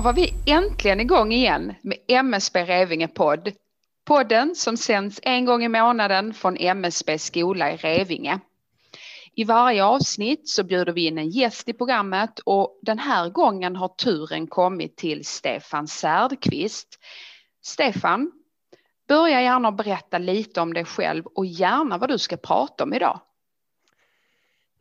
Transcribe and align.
då 0.00 0.04
var 0.04 0.12
vi 0.12 0.34
äntligen 0.46 1.00
igång 1.00 1.32
igen 1.32 1.74
med 1.82 1.98
MSB 2.08 2.64
Revinge 2.64 3.08
podd. 3.08 3.52
Podden 4.04 4.54
som 4.54 4.76
sänds 4.76 5.20
en 5.22 5.44
gång 5.44 5.64
i 5.64 5.68
månaden 5.68 6.34
från 6.34 6.56
MSB 6.56 7.18
skola 7.18 7.72
i 7.72 7.76
Revinge. 7.76 8.40
I 9.34 9.44
varje 9.44 9.84
avsnitt 9.84 10.48
så 10.48 10.64
bjuder 10.64 10.92
vi 10.92 11.06
in 11.06 11.18
en 11.18 11.30
gäst 11.30 11.68
i 11.68 11.72
programmet 11.72 12.38
och 12.38 12.78
den 12.82 12.98
här 12.98 13.28
gången 13.28 13.76
har 13.76 13.88
turen 13.88 14.46
kommit 14.46 14.96
till 14.96 15.24
Stefan 15.24 15.88
Särdqvist. 15.88 16.98
Stefan, 17.62 18.32
börja 19.08 19.42
gärna 19.42 19.72
berätta 19.72 20.18
lite 20.18 20.60
om 20.60 20.74
dig 20.74 20.84
själv 20.84 21.26
och 21.26 21.46
gärna 21.46 21.98
vad 21.98 22.08
du 22.08 22.18
ska 22.18 22.36
prata 22.36 22.84
om 22.84 22.94
idag. 22.94 23.20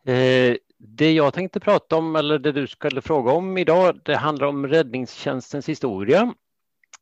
Eh, 0.06 0.56
det 0.80 1.14
jag 1.14 1.34
tänkte 1.34 1.60
prata 1.60 1.96
om, 1.96 2.16
eller 2.16 2.40
det 2.40 2.52
du 2.52 2.68
skulle 2.68 3.02
fråga 3.02 3.32
om 3.32 3.58
idag, 3.58 4.00
det 4.04 4.16
handlar 4.16 4.48
om 4.48 4.68
räddningstjänstens 4.68 5.70
historia. 5.70 6.34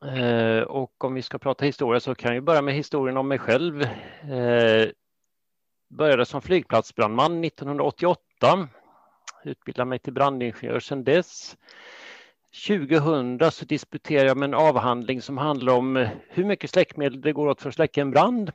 Eh, 0.06 0.62
och 0.62 1.04
om 1.04 1.14
vi 1.14 1.22
ska 1.22 1.38
prata 1.38 1.66
historia 1.66 2.00
så 2.00 2.16
kan 2.16 2.36
jag 2.36 2.44
börja 2.44 2.62
med 2.62 2.74
historien 2.74 3.18
om 3.18 3.28
mig 3.28 3.40
själv. 3.40 3.88
Jag 4.30 4.92
började 5.90 6.26
som 6.26 6.42
flygplatsbrandman 6.42 7.44
1988. 7.44 8.68
Utbildade 9.44 9.90
mig 9.90 10.00
till 10.00 10.14
brandingenjör 10.14 10.80
sedan 10.80 11.04
dess. 11.04 11.58
2000 12.68 13.52
så 13.52 13.66
disputerade 13.66 14.28
jag 14.28 14.38
med 14.38 14.48
en 14.48 14.54
avhandling 14.54 15.22
som 15.22 15.38
handlar 15.38 15.74
om 15.74 16.08
hur 16.30 16.46
mycket 16.46 16.70
släckmedel 16.70 17.22
det 17.22 17.34
går 17.34 17.48
åt 17.48 17.62
för 17.62 17.70
att 17.70 17.76
släcka 17.76 18.02
en 18.02 18.12
brand 18.12 18.52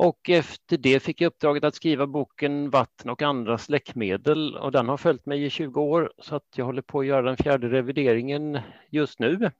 och 0.00 0.30
efter 0.30 0.76
det 0.76 1.00
fick 1.00 1.20
jag 1.20 1.26
uppdraget 1.26 1.64
att 1.64 1.74
skriva 1.74 2.06
boken 2.06 2.70
Vatten 2.70 3.10
och 3.10 3.22
andra 3.22 3.58
släckmedel 3.58 4.56
och 4.56 4.72
den 4.72 4.88
har 4.88 4.96
följt 4.96 5.26
mig 5.26 5.44
i 5.44 5.50
20 5.50 5.80
år 5.80 6.12
så 6.18 6.36
att 6.36 6.46
jag 6.56 6.64
håller 6.64 6.82
på 6.82 7.00
att 7.00 7.06
göra 7.06 7.22
den 7.22 7.36
fjärde 7.36 7.68
revideringen 7.68 8.58
just 8.90 9.18
nu. 9.18 9.50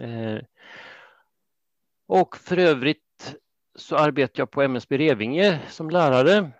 Eh, 0.00 0.42
och 2.06 2.36
för 2.36 2.56
övrigt 2.56 3.36
så 3.74 3.96
arbetar 3.96 4.40
jag 4.40 4.50
på 4.50 4.62
MSB 4.62 4.98
Revinge 4.98 5.60
som 5.68 5.90
lärare 5.90 6.50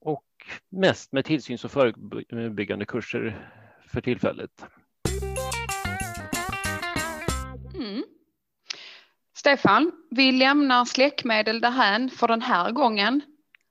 och 0.00 0.26
mest 0.68 1.12
med 1.12 1.24
tillsyns 1.24 1.64
och 1.64 1.70
förebyggande 1.70 2.84
kurser 2.84 3.50
för 3.88 4.00
tillfället. 4.00 4.64
Stefan, 9.44 9.92
vi 10.10 10.32
lämnar 10.32 10.84
släckmedel 10.84 11.60
därhän 11.60 12.10
för 12.10 12.28
den 12.28 12.42
här 12.42 12.70
gången 12.70 13.22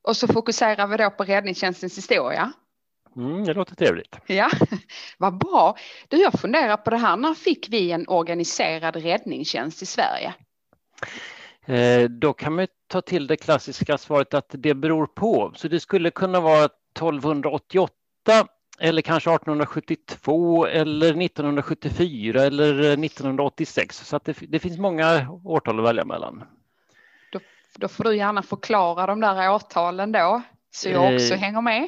och 0.03 0.17
så 0.17 0.27
fokuserar 0.27 0.87
vi 0.87 0.97
då 0.97 1.09
på 1.09 1.23
räddningstjänstens 1.23 1.97
historia. 1.97 2.53
Mm, 3.15 3.43
det 3.43 3.53
låter 3.53 3.75
trevligt. 3.75 4.15
Ja, 4.25 4.49
vad 5.17 5.37
bra. 5.37 5.77
Du, 6.07 6.17
jag 6.17 6.39
funderar 6.39 6.77
på 6.77 6.89
det 6.89 6.97
här. 6.97 7.17
När 7.17 7.33
fick 7.33 7.69
vi 7.69 7.91
en 7.91 8.07
organiserad 8.07 8.95
räddningstjänst 8.95 9.81
i 9.81 9.85
Sverige? 9.85 10.33
Eh, 11.65 12.09
då 12.09 12.33
kan 12.33 12.55
man 12.55 12.67
ta 12.87 13.01
till 13.01 13.27
det 13.27 13.35
klassiska 13.37 13.97
svaret 13.97 14.33
att 14.33 14.49
det 14.49 14.73
beror 14.73 15.05
på. 15.05 15.51
Så 15.55 15.67
det 15.67 15.79
skulle 15.79 16.11
kunna 16.11 16.39
vara 16.39 16.65
1288 16.65 17.91
eller 18.79 19.01
kanske 19.01 19.29
1872 19.29 20.65
eller 20.65 21.07
1974 21.07 22.43
eller 22.43 22.73
1986. 23.05 23.97
Så 23.97 24.15
att 24.15 24.25
det, 24.25 24.35
det 24.47 24.59
finns 24.59 24.77
många 24.77 25.27
årtal 25.43 25.79
att 25.79 25.85
välja 25.85 26.05
mellan. 26.05 26.43
Då, 27.31 27.39
då, 27.75 27.87
får 27.87 28.03
du 28.03 28.15
gärna 28.15 28.43
förklara 28.43 29.05
de 29.05 29.19
där 29.19 29.51
årtalen 29.51 30.11
då, 30.11 30.41
så 30.71 30.89
jag 30.89 31.15
också 31.15 31.33
eh, 31.33 31.39
hänger 31.39 31.61
med. 31.61 31.87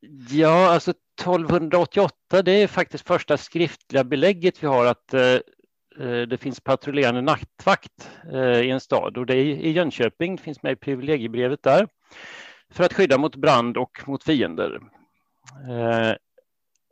ja, 0.30 0.70
alltså 0.74 0.90
1288 0.90 2.42
det 2.42 2.52
är 2.52 2.66
faktiskt 2.66 3.06
första 3.06 3.36
skriftliga 3.36 4.04
belägget 4.04 4.62
vi 4.62 4.66
har 4.66 4.86
att 4.86 5.14
eh, 5.14 5.22
eh, 6.00 6.20
det 6.28 6.40
finns 6.40 6.60
patrullerande 6.60 7.20
nattvakt 7.20 8.10
eh, 8.32 8.60
i 8.60 8.70
en 8.70 8.80
stad 8.80 9.16
och 9.16 9.26
det 9.26 9.34
är 9.34 9.44
i 9.44 9.70
Jönköping, 9.70 10.36
det 10.36 10.42
finns 10.42 10.62
med 10.62 10.72
i 10.72 10.76
privilegiebrevet 10.76 11.62
där, 11.62 11.88
för 12.70 12.84
att 12.84 12.92
skydda 12.92 13.18
mot 13.18 13.36
brand 13.36 13.76
och 13.76 14.02
mot 14.06 14.24
fiender. 14.24 14.80
Eh, 15.68 16.16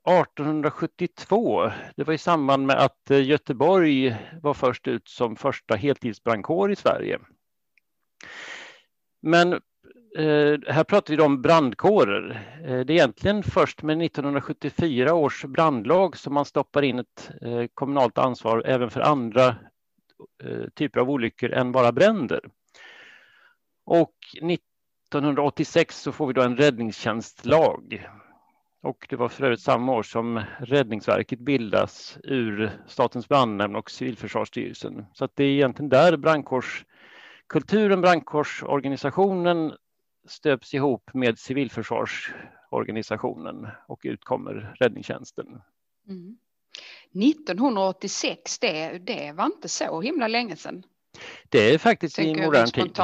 1872, 0.06 1.70
det 1.96 2.04
var 2.04 2.14
i 2.14 2.18
samband 2.18 2.66
med 2.66 2.76
att 2.76 3.10
eh, 3.10 3.26
Göteborg 3.26 4.16
var 4.42 4.54
först 4.54 4.88
ut 4.88 5.08
som 5.08 5.36
första 5.36 5.76
heltidsbrandkår 5.76 6.72
i 6.72 6.76
Sverige. 6.76 7.18
Men 9.22 9.52
eh, 9.52 10.58
här 10.68 10.84
pratar 10.84 11.16
vi 11.16 11.22
om 11.22 11.42
brandkårer. 11.42 12.30
Eh, 12.64 12.80
det 12.80 12.92
är 12.92 12.96
egentligen 12.96 13.42
först 13.42 13.82
med 13.82 14.02
1974 14.02 15.14
års 15.14 15.44
brandlag 15.44 16.16
som 16.16 16.34
man 16.34 16.44
stoppar 16.44 16.82
in 16.82 16.98
ett 16.98 17.30
kommunalt 17.74 18.18
ansvar 18.18 18.62
även 18.66 18.90
för 18.90 19.00
andra 19.00 19.56
typer 20.74 21.00
av 21.00 21.10
olyckor 21.10 21.50
än 21.52 21.72
bara 21.72 21.92
bränder. 21.92 22.40
Och 23.84 24.14
1986 24.42 26.00
så 26.00 26.12
får 26.12 26.26
vi 26.26 26.32
då 26.32 26.42
en 26.42 26.56
räddningstjänstlag 26.56 28.06
och 28.86 29.06
det 29.08 29.16
var 29.16 29.28
för 29.28 29.44
övrigt 29.44 29.60
samma 29.60 29.92
år 29.92 30.02
som 30.02 30.42
Räddningsverket 30.58 31.38
bildas 31.38 32.18
ur 32.24 32.70
Statens 32.86 33.28
brandnämnd 33.28 33.76
och 33.76 33.90
Civilförsvarsstyrelsen. 33.90 35.06
Så 35.12 35.28
det 35.34 35.44
är 35.44 35.48
egentligen 35.48 35.88
där 35.88 36.16
brandkårskulturen, 36.16 38.00
brandkårsorganisationen 38.00 39.72
stöps 40.28 40.74
ihop 40.74 41.10
med 41.14 41.38
civilförsvarsorganisationen 41.38 43.68
och 43.88 44.00
utkommer 44.02 44.74
räddningstjänsten. 44.80 45.46
Mm. 46.08 46.38
1986, 47.12 48.58
det, 48.58 48.98
det 48.98 49.32
var 49.32 49.46
inte 49.46 49.68
så 49.68 50.00
himla 50.00 50.28
länge 50.28 50.56
sedan. 50.56 50.82
Det 51.48 51.74
är 51.74 51.78
faktiskt 51.78 52.16
Tänker 52.16 52.42
i 52.42 52.46
modern 52.46 52.66
tid. 52.66 53.00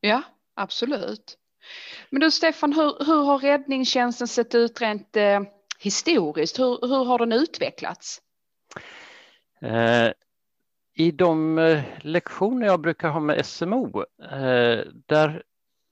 Ja, 0.00 0.22
absolut. 0.54 1.38
Men 2.10 2.20
du 2.20 2.30
Stefan, 2.30 2.72
hur, 2.72 3.04
hur 3.06 3.24
har 3.24 3.38
räddningstjänsten 3.38 4.28
sett 4.28 4.54
ut 4.54 4.80
rent 4.80 5.16
eh, 5.16 5.40
historiskt? 5.78 6.58
Hur, 6.58 6.88
hur 6.88 7.04
har 7.04 7.18
den 7.18 7.32
utvecklats? 7.32 8.20
Eh, 9.62 10.10
I 10.94 11.10
de 11.10 11.58
eh, 11.58 11.82
lektioner 12.00 12.66
jag 12.66 12.80
brukar 12.80 13.08
ha 13.08 13.20
med 13.20 13.46
SMO, 13.46 14.04
eh, 14.22 14.80
där 15.06 15.42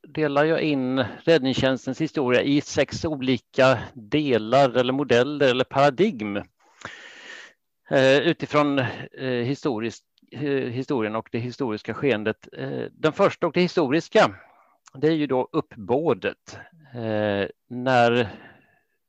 delar 0.09 0.45
jag 0.45 0.61
in 0.61 1.05
räddningstjänstens 1.25 2.01
historia 2.01 2.43
i 2.43 2.61
sex 2.61 3.05
olika 3.05 3.79
delar 3.95 4.71
eller 4.71 4.93
modeller 4.93 5.51
eller 5.51 5.65
paradigm 5.65 6.37
eh, 7.91 8.19
utifrån 8.19 8.79
eh, 8.79 8.89
eh 9.19 9.45
historien 10.71 11.17
och 11.17 11.29
det 11.33 11.39
historiska 11.39 11.95
skeendet. 11.95 12.49
Eh, 12.53 12.85
den 12.93 13.13
första 13.13 13.47
och 13.47 13.53
det 13.53 13.61
historiska 13.61 14.35
det 14.99 15.07
är 15.07 15.13
ju 15.13 15.27
då 15.27 15.49
uppbådet. 15.53 16.59
Eh, 16.95 17.49
när 17.69 18.29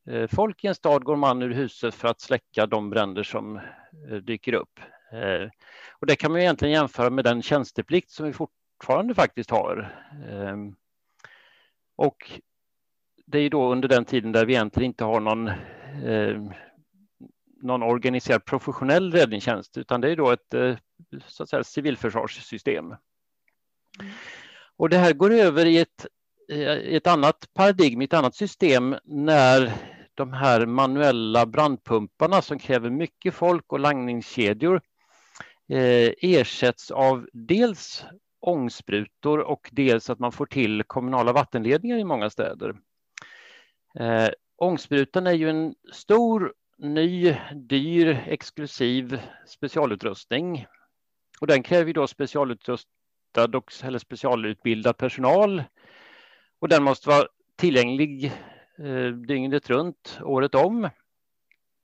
eh, 0.10 0.28
folk 0.28 0.64
i 0.64 0.68
en 0.68 0.76
stad 0.76 1.04
går 1.04 1.16
man 1.16 1.42
ur 1.42 1.54
huset 1.54 1.96
för 1.96 2.08
att 2.08 2.22
släcka 2.22 2.66
de 2.66 2.90
bränder 2.90 3.24
som 3.24 3.56
eh, 4.10 4.18
dyker 4.18 4.54
upp. 4.54 4.80
Eh, 5.12 5.50
och 6.00 6.08
det 6.08 6.16
kan 6.16 6.32
man 6.32 6.42
egentligen 6.42 6.74
jämföra 6.74 7.10
med 7.10 7.24
den 7.24 7.42
tjänsteplikt 7.42 8.12
som 8.12 8.26
vi 8.26 8.34
fortfarande 8.34 9.16
faktiskt 9.16 9.50
har. 9.50 9.96
Eh, 10.30 10.58
och 11.96 12.32
det 13.26 13.40
är 13.40 13.50
då 13.50 13.72
under 13.72 13.88
den 13.88 14.06
tiden 14.06 14.32
där 14.32 14.46
vi 14.46 14.54
egentligen 14.54 14.86
inte 14.86 15.04
har 15.04 15.20
någon 15.20 15.48
eh, 16.04 16.42
någon 17.62 17.84
organiserad 17.84 18.46
professionell 18.46 19.12
räddningstjänst, 19.12 19.78
utan 19.78 20.02
det 20.02 20.12
är 20.12 20.16
då 20.16 20.32
ett 20.32 20.54
eh, 20.54 20.76
så 21.28 21.44
att 21.44 21.50
säga, 21.50 21.64
civilförsvarssystem. 21.64 22.86
Mm. 22.86 24.14
Och 24.78 24.90
det 24.90 24.98
här 24.98 25.14
går 25.14 25.34
över 25.34 25.66
i 25.66 25.78
ett, 25.78 26.06
i 26.50 26.96
ett 26.96 27.08
annat 27.08 27.50
paradigm, 27.54 28.02
ett 28.02 28.14
annat 28.14 28.36
system 28.36 28.96
när 29.04 29.74
de 30.16 30.34
här 30.34 30.66
manuella 30.66 31.46
brandpumparna 31.46 32.42
som 32.42 32.60
kräver 32.60 32.90
mycket 32.90 33.34
folk 33.34 33.74
och 33.74 33.80
langningskedjor 33.80 34.82
eh, 35.70 36.12
ersätts 36.22 36.92
av 36.92 37.30
dels 37.34 38.06
ångsprutor 38.40 39.40
och 39.40 39.70
dels 39.72 40.10
att 40.10 40.20
man 40.20 40.32
får 40.32 40.46
till 40.46 40.84
kommunala 40.84 41.34
vattenledningar 41.34 41.98
i 41.98 42.04
många 42.04 42.30
städer. 42.30 42.76
Eh, 44.00 44.30
ångsprutan 44.58 45.28
är 45.28 45.34
ju 45.34 45.50
en 45.50 45.76
stor, 45.94 46.54
ny, 46.78 47.38
dyr, 47.54 48.24
exklusiv 48.28 49.20
specialutrustning. 49.48 50.66
Och 51.42 51.48
den 51.48 51.64
kräver 51.64 51.88
ju 51.88 51.94
då 51.94 52.08
specialutrustning 52.08 52.96
utbildad 53.36 53.56
och, 53.56 53.72
eller 53.84 54.00
specialutbildad 54.00 54.98
personal. 54.98 55.64
Och 56.62 56.70
den 56.70 56.84
måste 56.84 57.10
vara 57.10 57.28
tillgänglig 57.58 58.32
eh, 58.78 59.08
dygnet 59.28 59.70
runt, 59.70 60.20
året 60.24 60.56
om. 60.56 60.90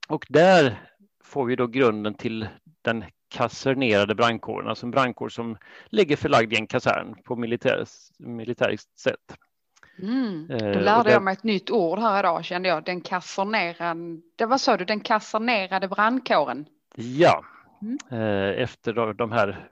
Och 0.08 0.26
där 0.28 0.76
får 1.24 1.46
vi 1.46 1.56
då 1.56 1.66
grunden 1.66 2.14
till 2.14 2.48
den 2.82 3.04
kasernerade 3.28 4.14
brandkåren, 4.14 4.68
alltså 4.68 4.86
en 4.86 4.90
brandkår 4.90 5.28
som 5.28 5.56
ligger 5.90 6.16
förlagd 6.16 6.52
i 6.52 6.56
en 6.56 6.66
kasern 6.66 7.14
på 7.24 7.36
militär, 7.36 7.86
militäriskt 8.18 8.98
sätt. 8.98 9.36
Mm. 9.98 10.48
Då 10.48 10.80
lärde 10.80 11.12
jag 11.12 11.22
mig 11.22 11.32
ett 11.32 11.44
nytt 11.44 11.70
ord 11.70 11.98
här 11.98 12.20
idag 12.20 12.44
kände 12.44 12.68
jag. 12.68 12.84
Den 12.84 13.00
kasernerade, 13.00 14.46
vad 14.46 14.60
sa 14.60 14.76
du, 14.76 14.84
den 14.84 15.00
kasernerade 15.00 15.88
brandkåren? 15.88 16.66
Ja, 16.96 17.44
mm. 17.82 18.58
efter 18.58 19.14
de 19.14 19.32
här 19.32 19.68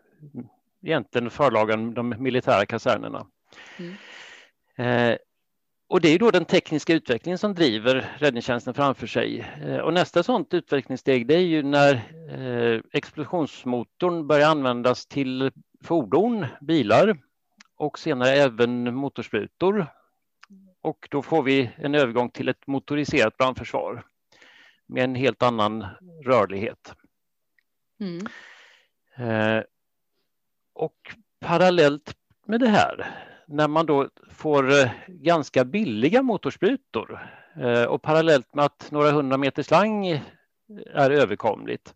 egentligen 0.83 1.31
förlagen, 1.31 1.95
de 1.95 2.15
militära 2.19 2.67
kasernerna. 2.67 3.27
Mm. 3.79 3.95
Eh, 4.77 5.19
och 5.89 6.01
det 6.01 6.09
är 6.09 6.19
då 6.19 6.31
den 6.31 6.45
tekniska 6.45 6.95
utvecklingen 6.95 7.39
som 7.39 7.55
driver 7.55 8.17
räddningstjänsten 8.19 8.75
framför 8.75 9.07
sig. 9.07 9.47
Eh, 9.63 9.77
och 9.77 9.95
nästa 9.95 10.23
sådant 10.23 10.55
utvecklingssteg 10.55 11.27
det 11.27 11.35
är 11.35 11.39
ju 11.41 11.63
när 11.63 11.95
eh, 12.31 12.81
explosionsmotorn 12.93 14.27
börjar 14.27 14.51
användas 14.51 15.07
till 15.07 15.51
fordon, 15.85 16.47
bilar 16.61 17.19
och 17.77 17.99
senare 17.99 18.31
även 18.31 18.95
motorsprutor. 18.95 19.87
Och 20.83 21.09
då 21.11 21.23
får 21.23 21.43
vi 21.43 21.71
en 21.77 21.95
övergång 21.95 22.31
till 22.31 22.49
ett 22.49 22.67
motoriserat 22.67 23.37
brandförsvar 23.37 24.05
med 24.87 25.05
en 25.05 25.15
helt 25.15 25.43
annan 25.43 25.87
rörlighet. 26.25 26.95
Mm. 28.01 28.27
Parallellt 31.51 32.15
med 32.47 32.61
det 32.61 32.69
här, 32.69 33.07
när 33.47 33.69
man 33.69 33.87
då 33.87 34.09
får 34.31 34.71
eh, 34.71 34.91
ganska 35.07 35.65
billiga 35.65 36.23
motorsprutor 36.23 37.29
eh, 37.57 37.85
och 37.85 38.03
parallellt 38.03 38.55
med 38.55 38.65
att 38.65 38.91
några 38.91 39.11
hundra 39.11 39.37
meter 39.37 39.63
slang 39.63 40.07
eh, 40.07 40.21
är 40.95 41.11
överkomligt, 41.11 41.95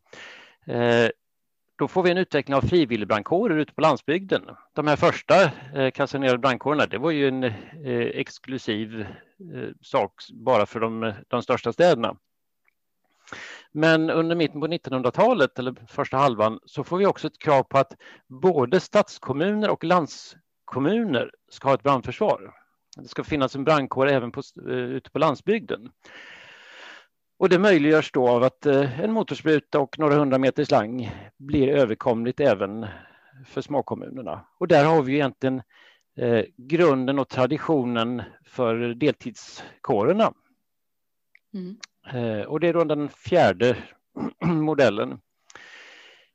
då 1.78 1.88
får 1.88 2.02
vi 2.02 2.10
en 2.10 2.18
utveckling 2.18 2.54
av 2.54 2.60
frivilligbrandkårer 2.60 3.56
ute 3.56 3.72
på 3.72 3.80
landsbygden. 3.80 4.42
De 4.72 4.86
här 4.86 4.96
första 4.96 5.50
kassanerade 5.90 6.38
brandkårerna, 6.38 6.86
det 6.86 6.98
var 6.98 7.10
ju 7.10 7.28
en 7.28 7.52
exklusiv 8.14 9.06
sak 9.80 10.12
bara 10.32 10.66
för 10.66 10.80
de, 10.80 11.12
de 11.28 11.42
största 11.42 11.72
städerna. 11.72 12.16
Men 13.76 14.10
under 14.10 14.36
mitten 14.36 14.60
på 14.60 14.66
1900-talet, 14.66 15.58
eller 15.58 15.74
första 15.88 16.16
halvan, 16.16 16.58
så 16.66 16.84
får 16.84 16.98
vi 16.98 17.06
också 17.06 17.26
ett 17.26 17.38
krav 17.38 17.62
på 17.62 17.78
att 17.78 17.92
både 18.28 18.80
stadskommuner 18.80 19.70
och 19.70 19.84
landskommuner 19.84 21.30
ska 21.50 21.68
ha 21.68 21.74
ett 21.74 21.82
brandförsvar. 21.82 22.54
Det 22.96 23.08
ska 23.08 23.24
finnas 23.24 23.54
en 23.54 23.64
brandkår 23.64 24.08
även 24.08 24.32
på, 24.32 24.42
eh, 24.68 24.74
ute 24.74 25.10
på 25.10 25.18
landsbygden. 25.18 25.90
Och 27.38 27.48
det 27.48 27.58
möjliggörs 27.58 28.12
då 28.12 28.28
av 28.28 28.42
att 28.42 28.66
eh, 28.66 29.00
en 29.00 29.12
motorspruta 29.12 29.80
och 29.80 29.98
några 29.98 30.14
hundra 30.14 30.38
meter 30.38 30.64
slang 30.64 31.10
blir 31.38 31.68
överkomligt 31.68 32.40
även 32.40 32.86
för 33.46 33.60
småkommunerna. 33.60 34.46
Och 34.58 34.68
där 34.68 34.84
har 34.84 35.02
vi 35.02 35.14
egentligen 35.14 35.62
eh, 36.16 36.44
grunden 36.56 37.18
och 37.18 37.28
traditionen 37.28 38.22
för 38.44 38.94
deltidskårerna. 38.94 40.32
Mm. 41.54 41.76
Eh, 42.12 42.40
och 42.40 42.60
det 42.60 42.68
är 42.68 42.72
då 42.72 42.84
den 42.84 43.08
fjärde 43.08 43.76
modellen. 44.44 45.20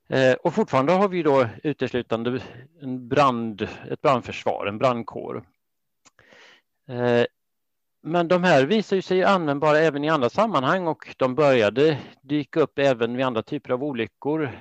Eh, 0.09 0.33
och 0.33 0.53
fortfarande 0.53 0.91
har 0.91 1.07
vi 1.07 1.23
då 1.23 1.47
uteslutande 1.63 2.41
en 2.81 3.07
brand, 3.07 3.61
ett 3.89 4.01
brandförsvar, 4.01 4.65
en 4.67 4.77
brandkår. 4.77 5.43
Eh, 6.89 7.25
men 8.01 8.27
de 8.27 8.43
här 8.43 8.65
visar 8.65 9.01
sig 9.01 9.23
användbara 9.23 9.79
även 9.79 10.03
i 10.03 10.09
andra 10.09 10.29
sammanhang 10.29 10.87
och 10.87 11.15
de 11.17 11.35
började 11.35 11.99
dyka 12.21 12.59
upp 12.59 12.79
även 12.79 13.17
vid 13.17 13.25
andra 13.25 13.43
typer 13.43 13.73
av 13.73 13.83
olyckor. 13.83 14.51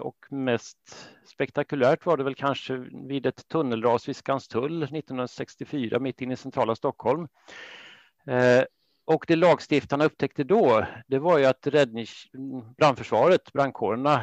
Och 0.00 0.16
mest 0.30 0.78
spektakulärt 1.26 2.06
var 2.06 2.16
det 2.16 2.24
väl 2.24 2.34
kanske 2.34 2.76
vid 3.08 3.26
ett 3.26 3.48
tunnelras 3.48 4.08
vid 4.08 4.16
Skanstull 4.16 4.82
1964 4.82 5.98
mitt 5.98 6.20
inne 6.20 6.34
i 6.34 6.36
centrala 6.36 6.76
Stockholm. 6.76 7.28
Och 9.06 9.24
det 9.28 9.36
lagstiftarna 9.36 10.04
upptäckte 10.04 10.44
då, 10.44 10.86
det 11.06 11.18
var 11.18 11.38
ju 11.38 11.44
att 11.44 11.66
räddnings, 11.66 12.26
brandförsvaret, 12.76 13.52
brandkårerna, 13.52 14.22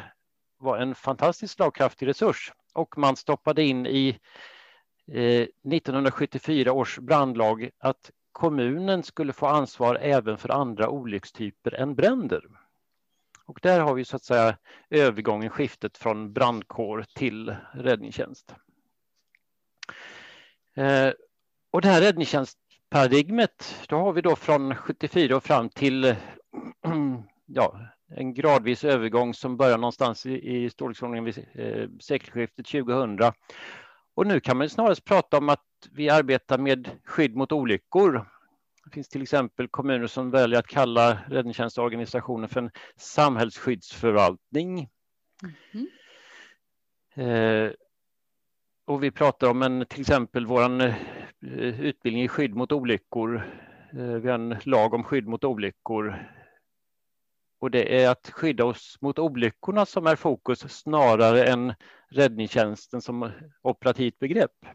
var 0.57 0.77
en 0.77 0.95
fantastiskt 0.95 1.53
slagkraftig 1.53 2.07
resurs 2.07 2.51
och 2.74 2.97
man 2.97 3.15
stoppade 3.15 3.63
in 3.63 3.85
i 3.85 4.19
eh, 5.12 5.47
1974 5.74 6.71
års 6.71 7.00
brandlag 7.00 7.69
att 7.80 8.12
kommunen 8.31 9.03
skulle 9.03 9.33
få 9.33 9.47
ansvar 9.47 9.95
även 9.95 10.38
för 10.38 10.50
andra 10.50 10.89
olyckstyper 10.89 11.74
än 11.74 11.95
bränder. 11.95 12.44
Och 13.45 13.59
där 13.62 13.79
har 13.79 13.94
vi 13.94 14.06
så 14.06 14.15
att 14.15 14.24
säga 14.24 14.57
övergången, 14.89 15.50
skiftet 15.50 15.97
från 15.97 16.33
brandkår 16.33 17.06
till 17.15 17.56
räddningstjänst. 17.74 18.56
Eh, 20.75 21.12
och 21.71 21.81
det 21.81 21.88
här 21.88 22.01
räddningstjänst 22.01 22.57
paradigmet, 22.94 23.86
då 23.88 23.95
har 23.98 24.13
vi 24.13 24.22
då 24.22 24.36
från 24.36 24.75
74 24.75 25.36
och 25.36 25.44
fram 25.44 25.69
till 25.69 26.04
ja, 27.45 27.80
en 28.07 28.34
gradvis 28.34 28.84
övergång 28.84 29.34
som 29.34 29.57
börjar 29.57 29.78
någonstans 29.78 30.25
i, 30.25 30.56
i 30.56 30.69
storleksordningen 30.69 31.25
vid 31.25 31.48
eh, 31.54 31.90
sekelskiftet 32.00 32.66
2000. 32.66 33.19
Och 34.16 34.28
nu 34.28 34.40
kan 34.40 34.57
man 34.57 34.69
snarast 34.69 35.06
prata 35.06 35.38
om 35.38 35.50
att 35.50 35.66
vi 35.92 36.10
arbetar 36.10 36.57
med 36.57 36.90
skydd 37.06 37.36
mot 37.36 37.51
olyckor. 37.51 38.30
Det 38.86 38.92
finns 38.92 39.10
till 39.10 39.22
exempel 39.22 39.68
kommuner 39.68 40.07
som 40.07 40.31
väljer 40.31 40.60
att 40.60 40.68
kalla 40.68 41.18
räddningstjänstorganisationen 41.28 42.50
för 42.50 42.62
en 42.62 42.72
samhällsskyddsförvaltning. 42.98 44.89
Mm. 45.74 45.88
Eh, 47.16 47.72
och 48.86 49.04
vi 49.04 49.12
pratar 49.12 49.50
om 49.50 49.62
en, 49.62 49.86
till 49.86 50.01
exempel 50.01 50.46
våran 50.46 50.81
eh, 50.81 50.96
utbildning 51.51 52.24
i 52.24 52.28
skydd 52.28 52.56
mot 52.56 52.72
olyckor. 52.72 53.36
Eh, 53.94 54.04
vi 54.04 54.30
har 54.30 54.36
en 54.36 54.56
lag 54.63 54.94
om 54.94 55.04
skydd 55.04 55.28
mot 55.28 55.44
olyckor. 55.44 56.30
Och 57.60 57.72
det 57.72 58.04
är 58.04 58.10
att 58.10 58.30
skydda 58.30 58.66
oss 58.66 58.98
mot 59.01 59.19
olyckorna 59.19 59.86
som 59.86 60.07
är 60.07 60.16
fokus 60.16 60.60
snarare 60.60 61.45
än 61.45 61.74
räddningstjänsten 62.10 63.01
som 63.01 63.31
operativt 63.62 64.19
begrepp. 64.19 64.66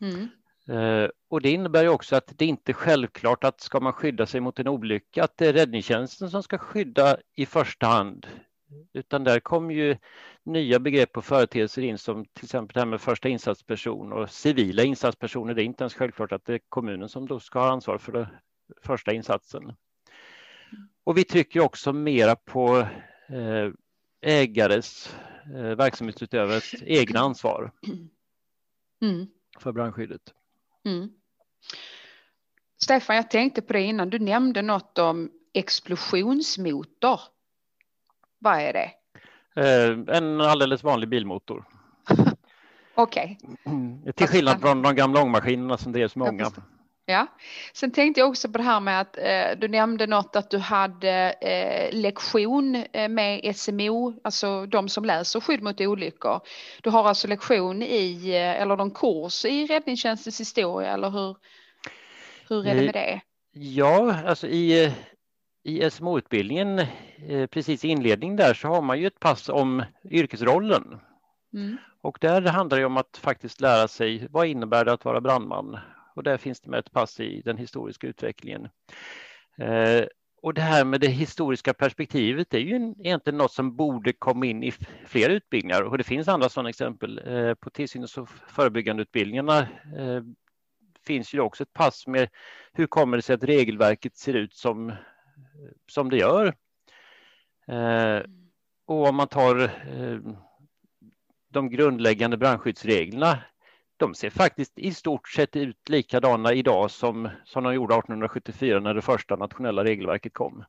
Mm. 0.00 0.28
Eh, 0.68 1.10
och 1.28 1.40
det 1.40 1.50
innebär 1.50 1.88
också 1.88 2.16
att 2.16 2.32
det 2.36 2.46
inte 2.46 2.72
är 2.72 2.74
självklart 2.74 3.44
att 3.44 3.60
ska 3.60 3.80
man 3.80 3.92
skydda 3.92 4.26
sig 4.26 4.40
mot 4.40 4.58
en 4.58 4.68
olycka 4.68 5.24
att 5.24 5.36
det 5.36 5.46
är 5.46 5.52
räddningstjänsten 5.52 6.30
som 6.30 6.42
ska 6.42 6.58
skydda 6.58 7.16
i 7.34 7.46
första 7.46 7.86
hand 7.86 8.26
utan 8.92 9.24
där 9.24 9.40
kommer 9.40 9.74
ju 9.74 9.96
nya 10.42 10.78
begrepp 10.78 11.16
och 11.16 11.24
företeelser 11.24 11.82
in 11.82 11.98
som 11.98 12.24
till 12.24 12.44
exempel 12.44 12.74
det 12.74 12.80
här 12.80 12.86
med 12.86 13.00
första 13.00 13.28
insatsperson 13.28 14.12
och 14.12 14.30
civila 14.30 14.82
insatspersoner. 14.82 15.54
Det 15.54 15.62
är 15.62 15.64
inte 15.64 15.84
ens 15.84 15.94
självklart 15.94 16.32
att 16.32 16.44
det 16.44 16.54
är 16.54 16.60
kommunen 16.68 17.08
som 17.08 17.26
då 17.26 17.40
ska 17.40 17.58
ha 17.58 17.72
ansvar 17.72 17.98
för 17.98 18.12
den 18.12 18.26
första 18.82 19.12
insatsen. 19.12 19.72
Och 21.04 21.18
vi 21.18 21.24
trycker 21.24 21.60
också 21.60 21.92
mera 21.92 22.36
på 22.36 22.78
eh, 23.28 23.70
ägares, 24.20 25.16
eh, 25.54 25.76
verksamhetsutövares 25.76 26.74
egna 26.82 27.20
ansvar 27.20 27.72
mm. 29.02 29.26
för 29.58 29.72
brandskyddet. 29.72 30.34
Mm. 30.84 31.10
Stefan, 32.82 33.16
jag 33.16 33.30
tänkte 33.30 33.62
på 33.62 33.72
det 33.72 33.80
innan. 33.80 34.10
Du 34.10 34.18
nämnde 34.18 34.62
något 34.62 34.98
om 34.98 35.30
explosionsmotor. 35.52 37.20
Vad 38.40 38.60
är 38.60 38.72
det? 38.72 38.90
Eh, 39.56 40.16
en 40.16 40.40
alldeles 40.40 40.82
vanlig 40.82 41.08
bilmotor. 41.08 41.64
Okej. 42.94 43.38
Okay. 43.42 44.12
Till 44.16 44.26
skillnad 44.26 44.60
från 44.60 44.82
de 44.82 44.94
gamla 44.94 45.22
ångmaskinerna 45.22 45.78
som 45.78 45.92
drevs 45.92 46.16
med 46.16 46.28
ånga. 46.28 46.50
Ja, 47.06 47.26
sen 47.74 47.90
tänkte 47.90 48.20
jag 48.20 48.28
också 48.28 48.48
på 48.48 48.58
det 48.58 48.64
här 48.64 48.80
med 48.80 49.00
att 49.00 49.18
eh, 49.18 49.58
du 49.58 49.68
nämnde 49.68 50.06
något 50.06 50.36
att 50.36 50.50
du 50.50 50.58
hade 50.58 51.32
eh, 51.40 52.00
lektion 52.00 52.84
eh, 52.92 53.08
med 53.08 53.56
SMO, 53.56 54.20
alltså 54.24 54.66
de 54.66 54.88
som 54.88 55.04
läser 55.04 55.40
skydd 55.40 55.62
mot 55.62 55.80
olyckor. 55.80 56.40
Du 56.82 56.90
har 56.90 57.04
alltså 57.04 57.28
lektion 57.28 57.82
i, 57.82 58.30
eh, 58.30 58.62
eller 58.62 58.76
någon 58.76 58.90
kurs 58.90 59.44
i 59.44 59.66
räddningstjänstens 59.66 60.40
historia, 60.40 60.92
eller 60.92 61.10
hur, 61.10 61.36
hur 62.48 62.66
är 62.66 62.74
det 62.74 62.82
med 62.82 62.94
det? 62.94 63.20
Ja, 63.52 64.16
alltså 64.26 64.46
i 64.46 64.92
i 65.62 65.90
SMO-utbildningen, 65.90 66.86
precis 67.50 67.84
i 67.84 67.88
inledningen 67.88 68.36
där, 68.36 68.54
så 68.54 68.68
har 68.68 68.82
man 68.82 69.00
ju 69.00 69.06
ett 69.06 69.20
pass 69.20 69.48
om 69.48 69.82
yrkesrollen. 70.10 71.00
Mm. 71.52 71.76
Och 72.02 72.18
där 72.20 72.42
handlar 72.42 72.78
det 72.78 72.84
om 72.84 72.96
att 72.96 73.16
faktiskt 73.16 73.60
lära 73.60 73.88
sig 73.88 74.26
vad 74.30 74.46
innebär 74.46 74.84
det 74.84 74.92
att 74.92 75.04
vara 75.04 75.20
brandman? 75.20 75.78
Och 76.14 76.22
där 76.22 76.36
finns 76.36 76.60
det 76.60 76.70
med 76.70 76.78
ett 76.78 76.92
pass 76.92 77.20
i 77.20 77.42
den 77.44 77.56
historiska 77.56 78.06
utvecklingen. 78.06 78.68
Eh, 79.58 80.04
och 80.42 80.54
det 80.54 80.60
här 80.60 80.84
med 80.84 81.00
det 81.00 81.08
historiska 81.08 81.74
perspektivet 81.74 82.54
är 82.54 82.58
ju 82.58 82.94
egentligen 82.98 83.38
något 83.38 83.52
som 83.52 83.76
borde 83.76 84.12
komma 84.12 84.46
in 84.46 84.62
i 84.62 84.72
fler 85.06 85.28
utbildningar 85.28 85.82
och 85.82 85.98
det 85.98 86.04
finns 86.04 86.28
andra 86.28 86.48
sådana 86.48 86.68
exempel. 86.68 87.20
Eh, 87.26 87.54
på 87.54 87.70
tillsyns 87.70 88.18
och 88.18 88.28
förebyggande 88.28 89.02
utbildningarna 89.02 89.68
finns 91.06 91.34
ju 91.34 91.40
också 91.40 91.62
ett 91.62 91.72
pass 91.72 92.06
med 92.06 92.28
hur 92.72 92.86
kommer 92.86 93.16
det 93.16 93.22
sig 93.22 93.34
att 93.34 93.44
regelverket 93.44 94.16
ser 94.16 94.34
ut 94.34 94.54
som 94.54 94.92
som 95.86 96.10
det 96.10 96.16
gör. 96.16 96.54
Eh, 97.70 98.22
och 98.86 99.08
om 99.08 99.16
man 99.16 99.28
tar 99.28 99.62
eh, 99.62 100.18
de 101.52 101.70
grundläggande 101.70 102.36
brandskyddsreglerna, 102.36 103.38
de 103.96 104.14
ser 104.14 104.30
faktiskt 104.30 104.78
i 104.78 104.94
stort 104.94 105.28
sett 105.28 105.56
ut 105.56 105.88
likadana 105.88 106.52
idag 106.52 106.90
som, 106.90 107.28
som 107.44 107.64
de 107.64 107.74
gjorde 107.74 107.94
1874 107.94 108.80
när 108.80 108.94
det 108.94 109.02
första 109.02 109.36
nationella 109.36 109.84
regelverket 109.84 110.34
kom. 110.34 110.64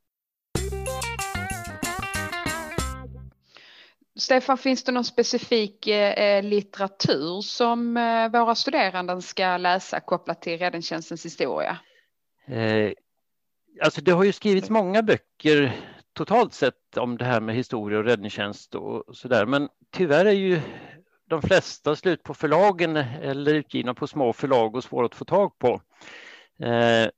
Stefan, 4.20 4.58
finns 4.58 4.84
det 4.84 4.92
någon 4.92 5.06
specifik 5.06 5.88
eh, 5.88 6.44
litteratur 6.44 7.42
som 7.42 7.98
eh, 7.98 8.30
våra 8.32 8.56
studerande 8.56 9.22
ska 9.22 9.58
läsa 9.58 10.00
kopplat 10.00 10.42
till 10.42 10.60
räddningstjänstens 10.60 11.26
historia? 11.26 11.78
Eh, 12.46 12.92
alltså 13.82 14.02
det 14.02 14.12
har 14.12 14.24
ju 14.24 14.32
skrivits 14.32 14.70
många 14.70 15.04
böcker 15.04 15.74
totalt 16.14 16.54
sett 16.54 16.98
om 16.98 17.18
det 17.18 17.26
här 17.26 17.42
med 17.42 17.56
historia 17.56 18.00
och 18.00 18.06
räddningstjänst 18.06 18.76
och 18.76 19.04
så 19.18 19.28
där. 19.28 19.46
Men 19.46 19.70
tyvärr 19.92 20.26
är 20.26 20.32
ju 20.32 20.62
de 21.28 21.42
flesta 21.42 21.96
slut 21.96 22.24
på 22.24 22.34
förlagen 22.34 22.96
eller 22.98 23.54
utgivna 23.54 23.94
på 23.94 24.08
små 24.08 24.34
förlag 24.34 24.76
och 24.76 24.84
svåra 24.84 25.06
att 25.06 25.16
få 25.16 25.26
tag 25.26 25.60
på. 25.60 25.82
Eh, 26.66 27.10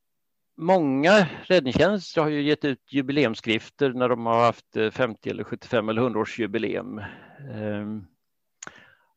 många 0.58 1.28
räddningstjänster 1.44 2.22
har 2.22 2.30
ju 2.30 2.42
gett 2.42 2.66
ut 2.66 2.94
jubileumsskrifter 2.94 3.94
när 3.94 4.10
de 4.10 4.26
har 4.26 4.46
haft 4.46 4.78
50 4.92 5.30
eller 5.30 5.44
75 5.44 5.90
eller 5.90 6.02
100 6.02 6.20
års 6.20 6.40
jubileum. 6.40 7.00
Eh, 7.00 7.86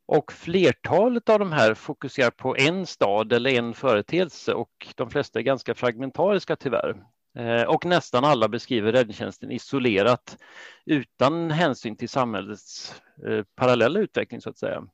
och 0.06 0.32
flertalet 0.32 1.28
av 1.28 1.38
de 1.38 1.52
här 1.52 1.74
fokuserar 1.74 2.30
på 2.30 2.56
en 2.56 2.86
stad 2.86 3.32
eller 3.32 3.50
en 3.50 3.74
företeelse 3.74 4.54
och 4.54 4.86
de 4.94 5.10
flesta 5.10 5.38
är 5.38 5.42
ganska 5.42 5.74
fragmentariska 5.74 6.56
tyvärr. 6.56 6.96
Eh, 7.36 7.62
och 7.62 7.84
nästan 7.84 8.24
alla 8.24 8.48
beskriver 8.48 8.92
räddningstjänsten 8.92 9.50
isolerat 9.50 10.38
utan 10.84 11.50
hänsyn 11.50 11.96
till 11.96 12.08
samhällets 12.08 12.94
eh, 13.26 13.44
parallella 13.54 14.00
utveckling 14.00 14.40
så 14.40 14.50
att 14.50 14.58
säga. 14.58 14.86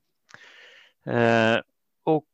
Eh, 1.06 1.60
och 2.04 2.26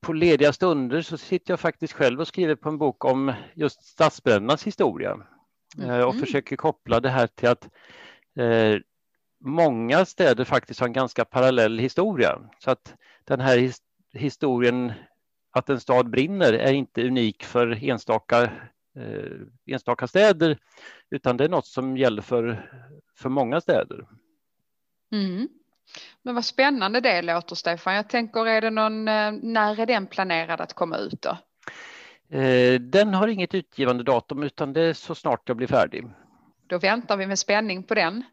på 0.00 0.12
lediga 0.12 0.52
stunder 0.52 1.02
så 1.02 1.18
sitter 1.18 1.52
jag 1.52 1.60
faktiskt 1.60 1.92
själv 1.92 2.20
och 2.20 2.28
skriver 2.28 2.54
på 2.54 2.68
en 2.68 2.78
bok 2.78 3.04
om 3.04 3.32
just 3.54 3.84
stadsbrändernas 3.84 4.66
historia 4.66 5.16
mm. 5.78 6.08
och 6.08 6.16
försöker 6.16 6.56
koppla 6.56 7.00
det 7.00 7.10
här 7.10 7.26
till 7.26 7.48
att 7.48 7.68
många 9.44 10.04
städer 10.04 10.44
faktiskt 10.44 10.80
har 10.80 10.86
en 10.86 10.92
ganska 10.92 11.24
parallell 11.24 11.78
historia. 11.78 12.38
Så 12.58 12.70
att 12.70 12.94
den 13.24 13.40
här 13.40 13.72
historien 14.12 14.92
att 15.50 15.68
en 15.68 15.80
stad 15.80 16.10
brinner 16.10 16.52
är 16.52 16.72
inte 16.72 17.06
unik 17.06 17.44
för 17.44 17.84
enstaka 17.84 18.50
enstaka 19.66 20.06
städer, 20.06 20.58
utan 21.10 21.36
det 21.36 21.44
är 21.44 21.48
något 21.48 21.66
som 21.66 21.96
gäller 21.96 22.22
för, 22.22 22.70
för 23.16 23.28
många 23.28 23.60
städer. 23.60 24.06
Mm. 25.12 25.48
Men 26.22 26.34
vad 26.34 26.44
spännande 26.44 27.00
det 27.00 27.22
låter 27.22 27.54
Stefan. 27.54 27.94
Jag 27.94 28.08
tänker, 28.08 28.46
är 28.46 28.60
det 28.60 28.70
någon, 28.70 29.08
eh, 29.08 29.32
när 29.32 29.80
är 29.80 29.86
den 29.86 30.06
planerad 30.06 30.60
att 30.60 30.72
komma 30.72 30.96
ut 30.96 31.22
då? 31.22 31.36
Eh, 32.38 32.80
den 32.80 33.14
har 33.14 33.28
inget 33.28 33.54
utgivande 33.54 34.04
datum 34.04 34.42
utan 34.42 34.72
det 34.72 34.80
är 34.80 34.92
så 34.92 35.14
snart 35.14 35.48
jag 35.48 35.56
blir 35.56 35.66
färdig. 35.66 36.04
Då 36.66 36.78
väntar 36.78 37.16
vi 37.16 37.26
med 37.26 37.38
spänning 37.38 37.82
på 37.82 37.94
den. 37.94 38.24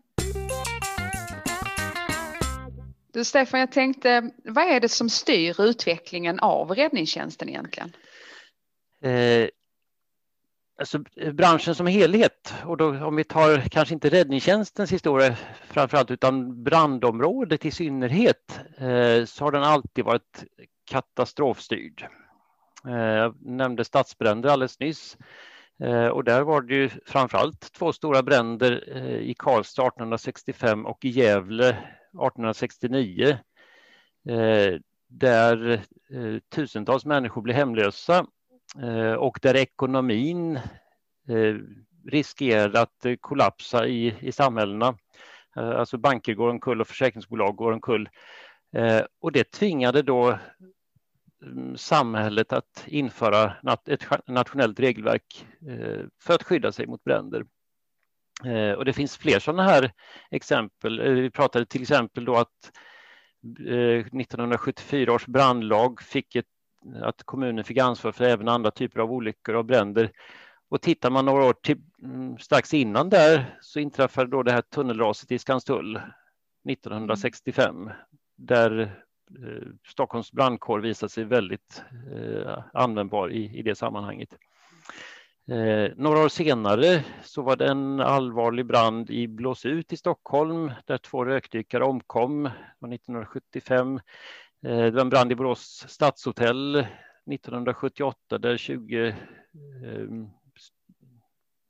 Du 3.14 3.26
Stefan, 3.26 3.60
jag 3.60 3.72
tänkte, 3.72 4.32
vad 4.44 4.64
är 4.64 4.80
det 4.80 4.90
som 4.90 5.10
styr 5.10 5.62
utvecklingen 5.62 6.40
av 6.40 6.72
räddningstjänsten 6.72 7.50
egentligen? 7.50 7.94
Alltså, 10.80 11.00
eh, 11.16 11.34
branschen 11.34 11.76
som 11.76 11.88
helhet 11.88 12.54
och 12.66 12.78
då 12.78 13.06
om 13.06 13.16
vi 13.16 13.24
tar 13.24 13.70
kanske 13.70 13.94
inte 13.94 14.10
räddningstjänstens 14.10 14.92
historia 14.92 15.36
framförallt 15.68 16.12
utan 16.12 16.64
brandområdet 16.64 17.66
i 17.66 17.72
synnerhet 17.72 18.60
eh, 18.78 19.26
så 19.26 19.44
har 19.46 19.52
den 19.52 19.64
alltid 19.64 20.06
varit 20.06 20.44
katastrofstyrd. 20.92 22.08
Eh, 22.88 22.94
jag 22.96 23.36
nämnde 23.42 23.86
stadsbränder 23.86 24.50
alldeles 24.50 24.80
nyss 24.80 25.18
eh, 25.84 26.08
och 26.08 26.24
där 26.24 26.42
var 26.42 26.62
det 26.62 26.76
ju 26.76 26.90
framförallt 27.06 27.74
två 27.74 27.94
stora 27.94 28.24
bränder 28.24 28.84
eh, 28.96 29.18
i 29.18 29.36
Karlstad 29.38 29.88
1865 29.88 30.86
och 30.86 31.06
i 31.06 31.10
Gävle 31.10 31.70
1869 31.70 33.38
där 35.08 35.82
tusentals 36.56 37.06
människor 37.06 37.42
blev 37.42 37.56
hemlösa 37.56 38.26
Eh, 38.78 39.14
och 39.14 39.40
där 39.42 39.56
ekonomin 39.56 40.56
eh, 41.28 41.56
riskerar 42.08 42.82
att 42.82 43.06
eh, 43.06 43.16
kollapsa 43.22 43.88
i, 43.88 44.16
i 44.20 44.32
samhällena. 44.32 44.98
Alltså 45.54 45.98
banker 45.98 46.34
går 46.34 46.50
omkull 46.50 46.82
och 46.82 46.88
försäkringsbolag 46.88 47.56
går 47.56 47.72
omkull. 47.72 48.10
Och 49.22 49.32
det 49.32 49.52
tvingade 49.52 50.02
då 50.02 50.40
mm, 51.46 51.78
samhället 51.78 52.54
att 52.54 52.84
införa 52.88 53.54
ett 53.88 54.28
nationellt 54.28 54.80
regelverk 54.80 55.46
för 56.22 56.34
att 56.34 56.44
skydda 56.44 56.72
sig 56.72 56.88
mot 56.88 57.04
bränder. 57.04 57.46
Och 58.78 58.86
det 58.86 58.94
finns 58.94 59.18
fler 59.18 59.40
sådana 59.40 59.64
här 59.64 59.92
exempel. 60.32 61.02
Vi 61.02 61.32
pratade 61.32 61.66
till 61.66 61.82
exempel 61.82 62.26
då 62.26 62.36
att 62.36 62.72
1974 63.42 65.14
års 65.14 65.26
brandlag 65.26 66.02
fick 66.02 66.36
ett 66.36 66.46
att 67.02 67.24
kommunen 67.24 67.64
fick 67.64 67.78
ansvar 67.78 68.12
för 68.12 68.26
även 68.26 68.48
andra 68.48 68.72
typer 68.72 69.00
av 69.00 69.12
olyckor 69.12 69.56
och 69.56 69.66
bränder. 69.66 70.12
Och 70.70 70.82
tittar 70.82 71.10
man 71.10 71.26
några 71.26 71.46
år 71.46 71.54
till, 71.54 71.82
mm, 72.04 72.38
strax 72.38 72.74
innan 72.74 73.10
där 73.10 73.58
så 73.62 73.80
inträffade 73.80 74.32
då 74.32 74.44
det 74.44 74.52
här 74.52 74.62
tunnelraset 74.62 75.32
i 75.32 75.40
Skanstull 75.40 76.02
1965 76.70 77.76
mm. 77.76 77.94
där 78.36 78.82
eh, 78.82 79.68
Stockholms 79.88 80.32
brandkår 80.32 80.80
visade 80.80 81.10
sig 81.10 81.24
väldigt 81.24 81.84
eh, 82.16 82.64
användbar 82.74 83.32
i, 83.32 83.58
i 83.60 83.62
det 83.62 83.76
sammanhanget. 83.76 84.38
Eh, 85.52 85.92
några 85.96 86.20
år 86.20 86.30
senare 86.30 87.06
så 87.24 87.42
var 87.42 87.56
det 87.56 87.68
en 87.68 88.00
allvarlig 88.00 88.66
brand 88.66 89.10
i 89.10 89.28
Blåsut 89.28 89.94
i 89.94 89.98
Stockholm 89.98 90.72
där 90.86 90.98
två 90.98 91.26
rökdykare 91.26 91.84
omkom 91.84 92.46
1975. 92.46 94.00
Eh, 94.64 94.78
det 94.78 94.92
var 94.92 95.02
en 95.02 95.10
brand 95.10 95.32
i 95.32 95.36
Borås 95.36 95.86
stadshotell 95.88 96.76
1978 96.76 98.38
där 98.38 98.58
20 98.58 99.08
eh, 99.08 99.16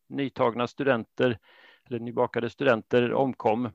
nytagna 0.09 0.67
studenter 0.67 1.39
eller 1.85 1.99
nybakade 1.99 2.49
studenter 2.49 3.13
omkom. 3.13 3.69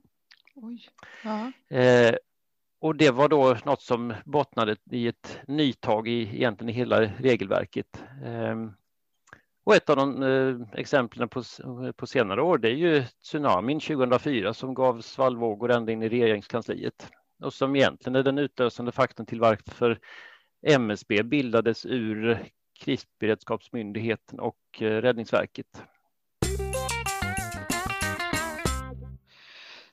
Eh, 1.68 2.14
och 2.78 2.97
det 2.97 3.11
var 3.11 3.28
då 3.28 3.56
något 3.64 3.83
som 3.83 4.14
bottnade 4.25 4.76
i 4.90 5.06
ett 5.06 5.38
nytag 5.47 6.09
i 6.09 6.21
egentligen 6.21 6.68
i 6.68 6.73
hela 6.73 7.00
regelverket. 7.00 8.02
Eh, 8.25 8.56
och 9.64 9.75
ett 9.75 9.90
av 9.90 9.97
de 9.97 10.23
eh, 10.23 10.78
exemplen 10.78 11.28
på, 11.28 11.42
på 11.97 12.06
senare 12.06 12.42
år 12.42 12.59
det 12.59 12.68
är 12.68 12.76
ju 12.76 13.04
tsunamin 13.23 13.80
2004 13.80 14.54
som 14.54 14.75
gav 14.75 15.00
svallvågor 15.00 15.71
ända 15.71 15.92
in 15.92 16.02
i 16.02 16.09
regeringskansliet 16.09 17.11
och 17.44 17.54
som 17.54 17.76
egentligen 17.76 18.16
är 18.16 18.22
den 18.22 18.38
utlösande 18.38 18.92
faktorn 18.92 19.26
till 19.26 19.40
varför 19.40 19.98
MSB 20.66 21.22
bildades 21.22 21.86
ur 21.86 22.38
Krisberedskapsmyndigheten 22.80 24.40
och 24.40 24.56
eh, 24.80 24.84
Räddningsverket. 24.84 25.82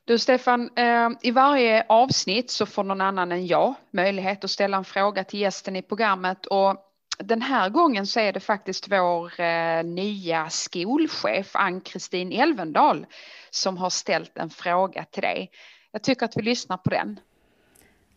Du 0.05 0.19
Stefan, 0.19 0.69
eh, 0.75 1.09
i 1.21 1.31
varje 1.31 1.85
avsnitt 1.89 2.51
så 2.51 2.65
får 2.65 2.83
någon 2.83 3.01
annan 3.01 3.31
än 3.31 3.47
jag 3.47 3.73
möjlighet 3.91 4.43
att 4.43 4.51
ställa 4.51 4.77
en 4.77 4.85
fråga 4.85 5.23
till 5.23 5.39
gästen 5.39 5.75
i 5.75 5.81
programmet 5.81 6.45
och 6.45 6.87
den 7.19 7.41
här 7.41 7.69
gången 7.69 8.07
så 8.07 8.19
är 8.19 8.33
det 8.33 8.39
faktiskt 8.39 8.91
vår 8.91 9.39
eh, 9.39 9.83
nya 9.83 10.49
skolchef 10.49 11.55
Ann-Kristin 11.55 12.31
Elvendal 12.31 13.05
som 13.49 13.77
har 13.77 13.89
ställt 13.89 14.37
en 14.37 14.49
fråga 14.49 15.05
till 15.05 15.21
dig. 15.21 15.51
Jag 15.91 16.03
tycker 16.03 16.25
att 16.25 16.37
vi 16.37 16.41
lyssnar 16.41 16.77
på 16.77 16.89
den. 16.89 17.19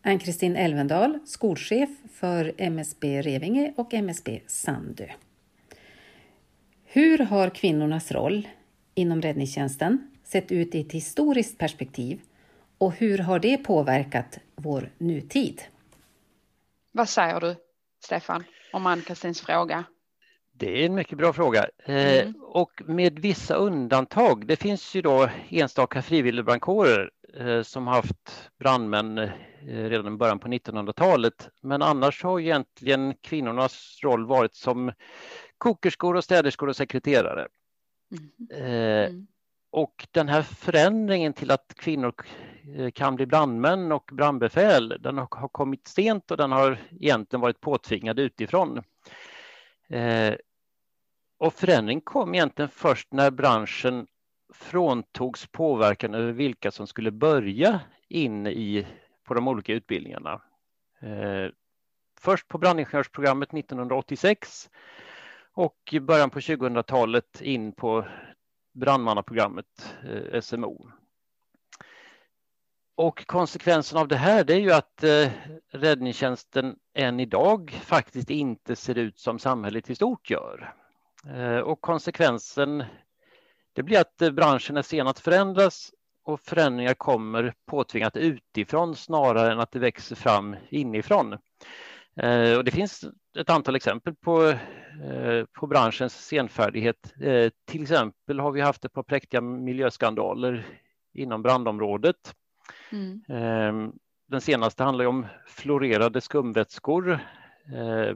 Ann-Kristin 0.07 0.55
Elvendal, 0.55 1.19
skolchef 1.25 1.89
för 2.13 2.53
MSB 2.57 3.21
Revinge 3.21 3.73
och 3.77 3.93
MSB 3.93 4.41
Sandö. 4.47 5.07
Hur 6.83 7.17
har 7.17 7.49
kvinnornas 7.49 8.11
roll 8.11 8.47
inom 8.93 9.21
räddningstjänsten 9.21 10.11
sett 10.23 10.51
ut 10.51 10.75
i 10.75 10.81
ett 10.81 10.91
historiskt 10.91 11.57
perspektiv 11.57 12.21
och 12.77 12.93
hur 12.93 13.17
har 13.17 13.39
det 13.39 13.57
påverkat 13.57 14.39
vår 14.55 14.91
nutid? 14.97 15.61
Vad 16.91 17.09
säger 17.09 17.39
du, 17.39 17.55
Stefan, 18.03 18.43
om 18.73 18.85
Ann-Kristins 18.85 19.41
fråga? 19.41 19.83
Det 20.57 20.81
är 20.81 20.85
en 20.85 20.95
mycket 20.95 21.17
bra 21.17 21.33
fråga 21.33 21.65
eh, 21.85 22.21
mm. 22.21 22.35
och 22.41 22.81
med 22.85 23.19
vissa 23.19 23.55
undantag. 23.55 24.47
Det 24.47 24.55
finns 24.55 24.95
ju 24.95 25.01
då 25.01 25.29
enstaka 25.49 26.01
frivilligbrandkårer 26.01 27.11
eh, 27.39 27.61
som 27.61 27.87
haft 27.87 28.51
brandmän 28.59 29.17
eh, 29.17 29.29
redan 29.67 30.13
i 30.13 30.17
början 30.17 30.39
på 30.39 30.47
1900-talet. 30.47 31.49
Men 31.61 31.81
annars 31.81 32.23
har 32.23 32.39
egentligen 32.39 33.13
kvinnornas 33.21 33.99
roll 34.03 34.25
varit 34.25 34.55
som 34.55 34.91
kokerskor 35.57 36.15
och 36.15 36.23
städerskor 36.23 36.69
och 36.69 36.75
sekreterare. 36.75 37.47
Mm. 38.11 38.65
Mm. 38.65 39.27
Och 39.71 40.07
den 40.11 40.29
här 40.29 40.41
förändringen 40.41 41.33
till 41.33 41.51
att 41.51 41.73
kvinnor 41.75 42.13
eh, 42.77 42.91
kan 42.91 43.15
bli 43.15 43.25
brandmän 43.25 43.91
och 43.91 44.09
brandbefäl, 44.13 44.97
den 44.99 45.17
har 45.17 45.47
kommit 45.47 45.87
sent 45.87 46.31
och 46.31 46.37
den 46.37 46.51
har 46.51 46.77
egentligen 46.99 47.41
varit 47.41 47.61
påtvingad 47.61 48.19
utifrån. 48.19 48.83
Eh, 49.89 50.33
och 51.37 51.53
förändring 51.53 52.01
kom 52.01 52.35
egentligen 52.35 52.69
först 52.69 53.13
när 53.13 53.31
branschen 53.31 54.07
fråntogs 54.53 55.47
påverkan 55.47 56.13
över 56.13 56.31
vilka 56.31 56.71
som 56.71 56.87
skulle 56.87 57.11
börja 57.11 57.79
in 58.07 58.47
i, 58.47 58.87
på 59.23 59.33
de 59.33 59.47
olika 59.47 59.73
utbildningarna. 59.73 60.41
Eh, 60.99 61.51
först 62.19 62.47
på 62.47 62.57
brandingenjörsprogrammet 62.57 63.53
1986 63.53 64.69
och 65.53 65.77
i 65.91 65.99
början 65.99 66.29
på 66.29 66.39
2000-talet 66.39 67.41
in 67.41 67.71
på 67.71 68.05
brandmannaprogrammet 68.73 69.95
eh, 70.03 70.41
SMO. 70.41 70.89
Och 72.97 73.27
konsekvensen 73.27 73.99
av 73.99 74.07
det 74.07 74.15
här 74.15 74.43
det 74.43 74.53
är 74.53 74.59
ju 74.59 74.71
att 74.71 75.03
eh, 75.03 75.31
räddningstjänsten 75.71 76.75
än 76.93 77.19
idag 77.19 77.79
faktiskt 77.83 78.29
inte 78.29 78.75
ser 78.75 78.97
ut 78.97 79.19
som 79.19 79.39
samhället 79.39 79.89
i 79.89 79.95
stort 79.95 80.29
gör. 80.29 80.75
Eh, 81.29 81.57
och 81.57 81.81
konsekvensen 81.81 82.83
det 83.73 83.83
blir 83.83 83.99
att 83.99 84.21
eh, 84.21 84.31
branschen 84.31 84.77
är 84.77 84.81
sen 84.81 85.07
att 85.07 85.19
förändras 85.19 85.91
och 86.23 86.41
förändringar 86.41 86.93
kommer 86.93 87.53
påtvingat 87.65 88.17
utifrån 88.17 88.95
snarare 88.95 89.51
än 89.51 89.59
att 89.59 89.71
det 89.71 89.79
växer 89.79 90.15
fram 90.15 90.55
inifrån. 90.69 91.33
Eh, 92.15 92.57
och 92.57 92.63
det 92.63 92.71
finns 92.71 93.05
ett 93.39 93.49
antal 93.49 93.75
exempel 93.75 94.15
på, 94.15 94.53
på 95.53 95.67
branschens 95.67 96.25
senfärdighet. 96.25 97.13
Till 97.65 97.81
exempel 97.81 98.39
har 98.39 98.51
vi 98.51 98.61
haft 98.61 98.85
ett 98.85 98.93
par 98.93 99.03
präktiga 99.03 99.41
miljöskandaler 99.41 100.67
inom 101.13 101.41
brandområdet. 101.41 102.35
Mm. 102.91 103.91
Den 104.27 104.41
senaste 104.41 104.83
handlar 104.83 105.05
om 105.05 105.27
florerade 105.47 106.21
skumvätskor, 106.21 107.19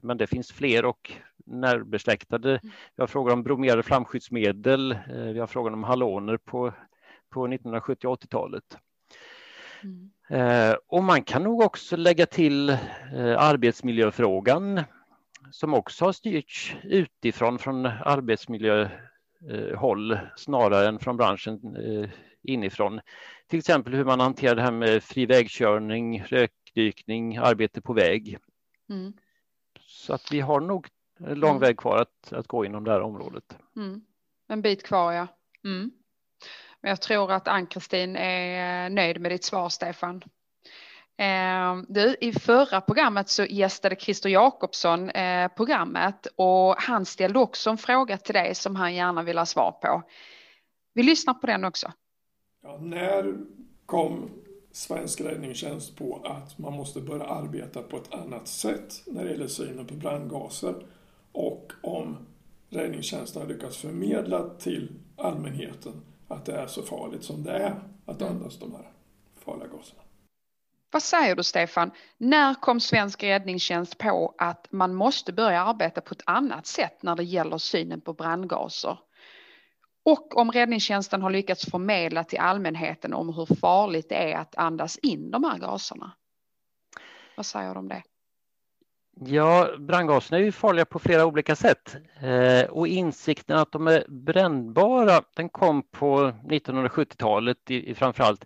men 0.02 0.18
det 0.18 0.28
finns 0.28 0.52
fler 0.52 0.86
och 0.86 1.12
närbesläktade. 1.46 2.50
Mm. 2.50 2.72
Vi 2.96 3.02
har 3.02 3.08
frågor 3.08 3.34
om 3.34 3.44
bromerade 3.44 3.84
flamskyddsmedel, 3.84 4.98
vi 5.34 5.40
har 5.40 5.48
frågan 5.48 5.74
om 5.74 5.84
haloner 5.84 6.38
på, 6.38 6.74
på 7.30 7.46
1970 7.46 8.08
och 8.08 8.24
80-talet. 8.24 8.78
Mm. 9.84 10.10
Eh, 10.30 10.76
och 10.88 11.04
man 11.04 11.24
kan 11.24 11.44
nog 11.44 11.62
också 11.62 11.96
lägga 11.96 12.26
till 12.26 12.70
eh, 12.70 12.78
arbetsmiljöfrågan 13.38 14.84
som 15.52 15.74
också 15.74 16.06
har 16.06 16.12
styrts 16.12 16.76
utifrån 16.84 17.60
från 17.60 17.86
arbetsmiljöhåll 17.86 20.20
snarare 20.38 20.88
än 20.88 21.00
från 21.00 21.18
branschen 21.18 21.76
eh, 21.76 22.10
inifrån. 22.44 23.02
Till 23.48 23.60
exempel 23.60 23.94
hur 23.94 24.06
man 24.06 24.20
hanterar 24.20 24.56
det 24.56 24.62
här 24.62 24.72
med 24.72 25.04
fri 25.04 25.26
vägkörning, 25.26 26.24
rökdykning, 26.24 27.38
arbete 27.38 27.82
på 27.82 27.94
väg. 27.94 28.38
Mm. 28.90 29.14
Så 30.10 30.16
att 30.16 30.32
vi 30.32 30.40
har 30.40 30.60
nog 30.60 30.88
en 31.20 31.40
lång 31.40 31.50
mm. 31.50 31.62
väg 31.62 31.78
kvar 31.78 31.98
att, 31.98 32.34
att 32.34 32.48
gå 32.48 32.66
inom 32.66 32.84
det 32.84 32.92
här 32.92 33.02
området. 33.02 33.58
Mm. 33.76 34.02
En 34.48 34.62
bit 34.62 34.84
kvar, 34.84 35.14
ja. 35.14 35.28
Mm. 35.64 35.92
Men 36.82 36.90
jag 36.90 37.02
tror 37.02 37.32
att 37.32 37.48
Ann-Kristin 37.48 38.16
är 38.16 38.90
nöjd 38.90 39.22
med 39.22 39.32
ditt 39.32 39.44
svar, 39.44 39.70
Stefan. 39.70 40.24
Eh, 41.18 41.78
du, 41.88 42.16
I 42.22 42.34
förra 42.34 42.82
programmet 42.82 43.30
så 43.30 43.46
gästade 43.46 43.96
Christer 43.96 44.30
Jakobsson 44.30 45.10
eh, 45.10 45.48
programmet 45.48 46.28
och 46.36 46.76
han 46.78 47.06
ställde 47.06 47.40
också 47.40 47.70
en 47.70 47.78
fråga 47.78 48.18
till 48.18 48.34
dig 48.34 48.56
som 48.56 48.76
han 48.76 48.96
gärna 48.96 49.24
vill 49.24 49.38
ha 49.38 49.46
svar 49.46 49.72
på. 49.72 50.04
Vi 50.94 51.04
lyssnar 51.04 51.34
på 51.34 51.48
den 51.48 51.66
också. 51.66 51.92
Ja, 52.64 52.78
när 52.82 53.36
kom 53.86 54.30
Svensk 54.80 55.22
räddningstjänst 55.22 55.96
på 55.96 56.22
att 56.26 56.58
man 56.58 56.74
måste 56.74 57.02
börja 57.02 57.24
arbeta 57.24 57.82
på 57.82 57.98
ett 57.98 58.14
annat 58.14 58.48
sätt 58.48 59.04
när 59.06 59.24
det 59.24 59.32
gäller 59.32 59.48
synen 59.48 59.88
på 59.88 59.94
brandgaser 59.94 60.76
och 61.32 61.74
om 61.84 62.18
räddningstjänsten 62.70 63.42
har 63.42 63.50
lyckats 63.50 63.78
förmedla 63.78 64.50
till 64.50 64.92
allmänheten 65.18 66.02
att 66.28 66.46
det 66.46 66.54
är 66.54 66.68
så 66.68 66.84
farligt 66.84 67.24
som 67.24 67.44
det 67.44 67.52
är 67.52 67.82
att 68.06 68.22
mm. 68.22 68.34
andas 68.34 68.60
de 68.60 68.72
här 68.72 68.92
farliga 69.46 69.68
gaserna. 69.68 70.02
Vad 70.92 71.04
säger 71.04 71.36
du 71.36 71.44
Stefan? 71.44 71.92
När 72.18 72.54
kom 72.54 72.80
Svensk 72.80 73.24
räddningstjänst 73.24 73.98
på 73.98 74.36
att 74.38 74.68
man 74.72 74.94
måste 74.94 75.34
börja 75.34 75.64
arbeta 75.64 76.02
på 76.02 76.14
ett 76.14 76.24
annat 76.26 76.68
sätt 76.68 77.04
när 77.04 77.16
det 77.16 77.24
gäller 77.24 77.58
synen 77.58 78.02
på 78.02 78.14
brandgaser? 78.14 78.98
Och 80.06 80.38
om 80.38 80.52
räddningstjänsten 80.52 81.22
har 81.22 81.30
lyckats 81.30 81.72
förmedla 81.72 82.24
till 82.24 82.40
allmänheten 82.40 83.14
om 83.14 83.34
hur 83.34 83.56
farligt 83.56 84.10
det 84.10 84.32
är 84.32 84.38
att 84.38 84.56
andas 84.56 84.98
in 84.98 85.32
de 85.32 85.44
här 85.44 85.58
gaserna. 85.58 86.12
Vad 87.38 87.46
säger 87.46 87.74
du 87.74 87.80
om 87.80 87.88
det? 87.88 88.04
Ja, 89.26 89.70
brandgaserna 89.80 90.38
är 90.38 90.42
ju 90.44 90.52
farliga 90.52 90.86
på 90.86 91.00
flera 91.00 91.26
olika 91.26 91.56
sätt 91.56 91.98
eh, 92.22 92.64
och 92.70 92.88
insikten 92.88 93.58
att 93.58 93.72
de 93.72 93.88
är 93.88 94.06
brännbara 94.08 95.22
den 95.36 95.50
kom 95.50 95.84
på 95.84 96.28
1970-talet 96.28 97.72
i, 97.72 97.90
i 97.90 97.96
framförallt 97.96 98.46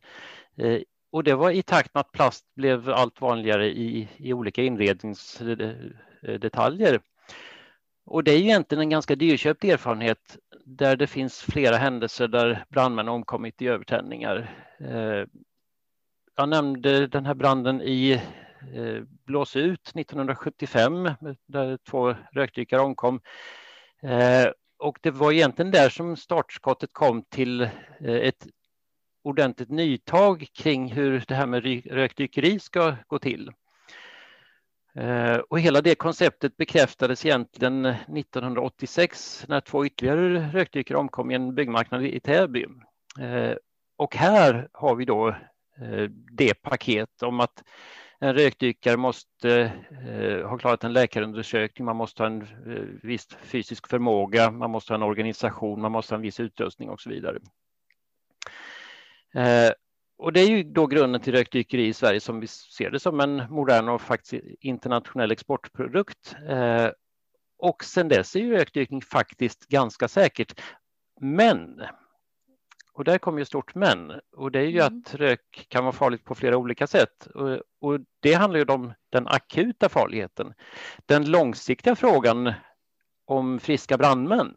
eh, 0.57 0.79
och 1.11 1.23
det 1.23 1.35
var 1.35 1.51
i 1.51 1.63
takt 1.63 1.93
med 1.93 2.01
att 2.01 2.11
plast 2.11 2.55
blev 2.55 2.89
allt 2.89 3.21
vanligare 3.21 3.67
i, 3.67 4.09
i 4.17 4.33
olika 4.33 4.63
inredningsdetaljer. 4.63 6.99
Och 8.05 8.23
det 8.23 8.31
är 8.31 8.37
egentligen 8.37 8.81
en 8.81 8.89
ganska 8.89 9.15
dyrköpt 9.15 9.63
erfarenhet 9.63 10.37
där 10.65 10.95
det 10.95 11.07
finns 11.07 11.41
flera 11.41 11.77
händelser 11.77 12.27
där 12.27 12.65
brandmän 12.69 13.09
omkommit 13.09 13.61
i 13.61 13.67
övertändningar. 13.67 14.65
Eh, 14.79 15.25
jag 16.35 16.49
nämnde 16.49 17.07
den 17.07 17.25
här 17.25 17.33
branden 17.33 17.81
i 17.81 18.11
eh, 18.73 19.03
Blåsut 19.25 19.71
ut 19.71 19.95
1975 19.95 21.09
där 21.47 21.77
två 21.89 22.15
rökdykare 22.31 22.81
omkom. 22.81 23.21
Eh, 24.01 24.51
och 24.77 24.97
det 25.01 25.11
var 25.11 25.31
egentligen 25.31 25.71
där 25.71 25.89
som 25.89 26.15
startskottet 26.17 26.93
kom 26.93 27.23
till 27.23 27.69
ett 28.01 28.47
ordentligt 29.23 29.69
nytag 29.69 30.47
kring 30.53 30.91
hur 30.91 31.23
det 31.27 31.35
här 31.35 31.47
med 31.47 31.85
rökdykeri 31.85 32.59
ska 32.59 32.95
gå 33.07 33.19
till. 33.19 33.51
Eh, 34.95 35.37
och 35.37 35.59
hela 35.59 35.81
det 35.81 35.95
konceptet 35.95 36.57
bekräftades 36.57 37.25
egentligen 37.25 37.85
1986 37.85 39.45
när 39.47 39.61
två 39.61 39.85
ytterligare 39.85 40.49
rökdykare 40.53 40.97
omkom 40.97 41.31
i 41.31 41.35
en 41.35 41.55
byggmarknad 41.55 42.05
i 42.05 42.19
Täby. 42.19 42.65
Eh, 43.19 43.55
och 43.97 44.15
här 44.15 44.67
har 44.73 44.95
vi 44.95 45.05
då 45.05 45.27
eh, 45.27 46.09
det 46.31 46.53
paket 46.53 47.23
om 47.23 47.39
att 47.39 47.63
en 48.19 48.33
rökdykare 48.33 48.97
måste 48.97 49.71
ha 50.45 50.57
klarat 50.57 50.83
en 50.83 50.93
läkarundersökning, 50.93 51.85
man 51.85 51.95
måste 51.95 52.23
ha 52.23 52.27
en 52.27 52.47
viss 53.03 53.27
fysisk 53.41 53.87
förmåga, 53.87 54.51
man 54.51 54.71
måste 54.71 54.93
ha 54.93 54.95
en 54.95 55.03
organisation, 55.03 55.81
man 55.81 55.91
måste 55.91 56.13
ha 56.13 56.17
en 56.17 56.21
viss 56.21 56.39
utrustning 56.39 56.89
och 56.89 57.01
så 57.01 57.09
vidare. 57.09 57.39
Och 60.23 60.33
det 60.33 60.39
är 60.39 60.47
ju 60.47 60.63
då 60.63 60.87
grunden 60.87 61.21
till 61.21 61.33
rökdykeri 61.33 61.87
i 61.87 61.93
Sverige 61.93 62.19
som 62.19 62.39
vi 62.39 62.47
ser 62.47 62.91
det 62.91 62.99
som 62.99 63.19
en 63.19 63.43
modern 63.49 63.89
och 63.89 64.01
faktiskt 64.01 64.43
internationell 64.59 65.31
exportprodukt. 65.31 66.35
Eh, 66.49 66.89
och 67.57 67.83
sedan 67.83 68.07
dess 68.07 68.35
är 68.35 68.39
ju 68.39 68.51
rökdykning 68.51 69.01
faktiskt 69.01 69.67
ganska 69.67 70.07
säkert. 70.07 70.61
Men 71.21 71.81
och 72.93 73.03
där 73.03 73.17
kommer 73.17 73.39
ju 73.39 73.45
stort 73.45 73.75
men 73.75 74.13
och 74.37 74.51
det 74.51 74.59
är 74.59 74.67
ju 74.67 74.79
mm. 74.79 74.97
att 74.99 75.15
rök 75.15 75.65
kan 75.67 75.83
vara 75.83 75.93
farligt 75.93 76.23
på 76.23 76.35
flera 76.35 76.57
olika 76.57 76.87
sätt 76.87 77.27
och, 77.27 77.59
och, 77.81 77.99
det 78.19 78.33
handlar 78.33 78.59
ju 78.59 78.65
om 78.65 78.93
den 79.09 79.27
akuta 79.27 79.89
farligheten. 79.89 80.53
Den 81.05 81.31
långsiktiga 81.31 81.95
frågan 81.95 82.53
om 83.25 83.59
friska 83.59 83.97
brandmän 83.97 84.55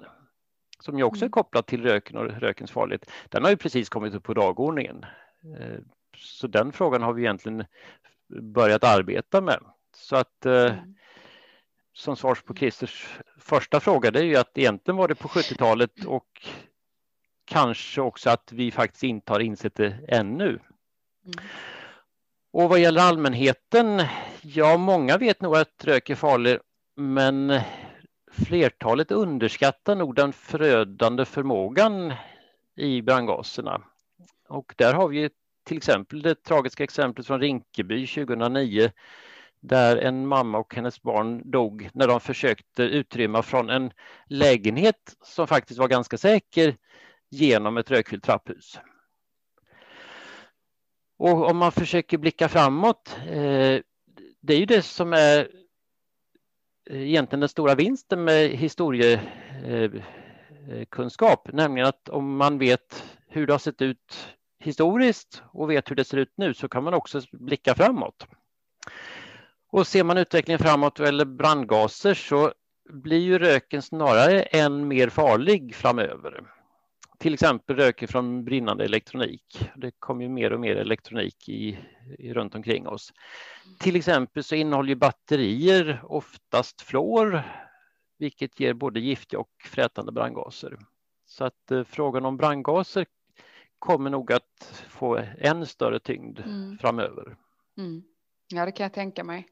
som 0.81 0.99
ju 0.99 1.05
också 1.05 1.21
är 1.21 1.27
mm. 1.27 1.33
kopplad 1.33 1.67
till 1.67 1.83
röken 1.83 2.17
och 2.17 2.25
rökens 2.25 2.71
farlighet, 2.71 3.11
den 3.29 3.45
har 3.45 3.51
ju 3.51 3.57
precis 3.57 3.89
kommit 3.89 4.15
upp 4.15 4.25
på 4.25 4.35
dagordningen. 4.35 5.05
Eh, 5.59 5.79
så 6.17 6.47
den 6.47 6.73
frågan 6.73 7.03
har 7.03 7.13
vi 7.13 7.23
egentligen 7.23 7.65
börjat 8.29 8.85
arbeta 8.85 9.41
med. 9.41 9.61
Så 9.97 10.17
att 10.17 10.47
eh, 10.47 10.73
mm. 10.73 10.95
som 11.93 12.17
svar 12.17 12.39
på 12.47 12.55
Christers 12.55 13.19
första 13.39 13.81
fråga, 13.81 14.11
det 14.11 14.19
är 14.19 14.25
ju 14.25 14.37
att 14.37 14.59
egentligen 14.59 14.97
var 14.97 15.09
det 15.09 15.15
på 15.15 15.29
70-talet 15.29 16.05
och 16.05 16.49
kanske 17.45 18.01
också 18.01 18.31
att 18.31 18.53
vi 18.53 18.71
faktiskt 18.71 19.03
inte 19.03 19.33
har 19.33 19.41
insett 19.41 19.75
det 19.75 19.99
ännu. 20.09 20.49
Mm. 20.49 21.47
Och 22.53 22.69
vad 22.69 22.81
gäller 22.81 23.03
allmänheten, 23.03 24.03
ja 24.43 24.77
många 24.77 25.19
vet 25.19 25.41
nog 25.41 25.57
att 25.57 25.85
rök 25.85 26.11
är 26.11 26.15
farlig 26.15 26.59
men 26.97 27.61
flertalet 28.33 29.11
underskattar 29.11 29.97
nog 29.97 30.15
den 30.15 30.33
förödande 30.33 31.25
förmågan 31.25 32.13
i 32.77 33.03
brandgaserna. 33.03 33.83
Och 34.49 34.75
där 34.77 34.95
har 34.95 35.09
vi 35.09 35.31
till 35.65 35.77
exempel 35.77 36.23
det 36.23 36.35
tragiska 36.35 36.85
exemplet 36.85 37.27
från 37.27 37.41
Rinkeby 37.41 38.07
2009 38.07 38.91
där 39.61 39.97
en 39.97 40.27
mamma 40.27 40.59
och 40.59 40.75
hennes 40.75 41.03
barn 41.03 41.51
dog 41.51 41.91
när 41.95 42.09
de 42.09 42.21
försökte 42.21 42.83
utrymma 42.83 43.43
från 43.43 43.71
en 43.71 43.93
lägenhet 44.27 45.17
som 45.23 45.47
faktiskt 45.47 45.81
var 45.81 45.89
ganska 45.89 46.19
säker 46.19 46.77
genom 47.31 47.77
ett 47.77 47.91
rökfyllt 47.91 48.25
trapphus. 48.25 48.79
Och 51.19 51.51
om 51.51 51.57
man 51.57 51.73
försöker 51.73 52.19
blicka 52.19 52.49
framåt, 52.49 53.17
eh, 53.27 53.81
det 54.41 54.55
är 54.55 54.59
ju 54.59 54.67
det 54.67 54.83
som 54.83 55.13
är 55.13 55.49
eh, 56.91 57.03
egentligen 57.03 57.41
den 57.41 57.49
stora 57.49 57.75
vinsten 57.75 58.25
med 58.25 58.51
historiekunskap, 58.51 61.49
eh, 61.49 61.53
eh, 61.53 61.57
nämligen 61.57 61.89
att 61.89 62.09
om 62.09 62.37
man 62.37 62.59
vet 62.59 63.16
hur 63.29 63.47
det 63.47 63.53
har 63.53 63.59
sett 63.59 63.83
ut 63.83 64.37
historiskt 64.59 65.43
och 65.53 65.71
vet 65.71 65.91
hur 65.91 65.97
det 65.97 66.05
ser 66.05 66.17
ut 66.17 66.33
nu 66.37 66.55
så 66.55 66.69
kan 66.69 66.85
man 66.85 66.95
också 66.95 67.21
blicka 67.33 67.75
framåt. 67.75 68.27
Och 69.69 69.87
ser 69.87 70.05
man 70.05 70.19
utvecklingen 70.19 70.59
framåt 70.59 71.01
eller 71.01 71.25
brandgaser 71.25 72.15
så 72.15 72.53
blir 72.89 73.19
ju 73.19 73.39
röken 73.39 73.83
snarare 73.83 74.43
än 74.43 74.89
mer 74.89 75.09
farlig 75.09 75.75
framöver. 75.75 76.53
Till 77.19 77.35
exempel 77.35 77.77
röken 77.77 78.09
från 78.09 78.45
brinnande 78.45 78.85
elektronik. 78.85 79.71
Det 79.77 79.91
kommer 79.99 80.23
ju 80.23 80.29
mer 80.29 80.53
och 80.53 80.61
mer 80.61 80.77
elektronik 80.77 81.49
i, 81.49 81.79
i, 82.19 82.33
runt 82.33 82.55
omkring 82.55 82.89
oss. 82.89 83.13
Till 83.79 83.97
exempel 83.97 84.45
så 84.45 84.55
innehåller 84.55 84.95
batterier 84.95 86.01
oftast 86.05 86.81
fluor, 86.81 87.43
vilket 88.19 88.61
ger 88.61 88.75
både 88.75 89.01
giftiga 89.01 89.41
och 89.41 89.51
frätande 89.65 90.13
brandgaser. 90.13 90.77
Så 91.27 91.45
att 91.45 91.71
eh, 91.71 91.85
frågan 91.85 92.25
om 92.25 92.37
brandgaser 92.37 93.07
kommer 93.79 94.11
nog 94.11 94.33
att 94.33 94.85
få 94.89 95.23
än 95.39 95.67
större 95.67 95.99
tyngd 95.99 96.39
mm. 96.39 96.79
framöver. 96.79 97.37
Mm. 97.79 98.03
Ja, 98.49 98.65
det 98.65 98.73
kan 98.73 98.85
jag 98.85 98.93
tänka 98.93 99.25
mig. 99.25 99.49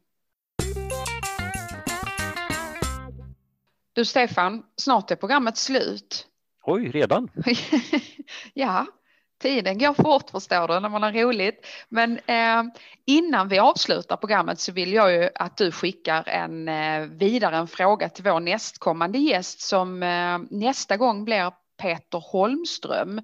Du 3.92 4.04
Stefan, 4.04 4.62
snart 4.76 5.10
är 5.10 5.16
programmet 5.16 5.56
slut. 5.56 6.26
Oj, 6.62 6.90
redan? 6.90 7.30
ja, 8.54 8.86
tiden 9.42 9.78
går 9.78 9.94
fort 9.94 10.30
förstår 10.30 10.68
du 10.68 10.80
när 10.80 10.88
man 10.88 11.02
har 11.02 11.12
roligt. 11.12 11.66
Men 11.88 12.18
eh, 12.26 12.62
innan 13.06 13.48
vi 13.48 13.58
avslutar 13.58 14.16
programmet 14.16 14.60
så 14.60 14.72
vill 14.72 14.92
jag 14.92 15.12
ju 15.12 15.28
att 15.34 15.56
du 15.56 15.72
skickar 15.72 16.28
en 16.28 16.68
eh, 16.68 17.00
vidare 17.00 17.56
en 17.56 17.68
fråga 17.68 18.08
till 18.08 18.24
vår 18.24 18.40
nästkommande 18.40 19.18
gäst 19.18 19.60
som 19.60 20.02
eh, 20.02 20.38
nästa 20.50 20.96
gång 20.96 21.24
blir 21.24 21.52
Peter 21.76 22.18
Holmström. 22.18 23.20